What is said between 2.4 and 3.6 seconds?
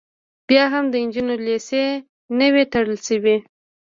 وې تړل شوې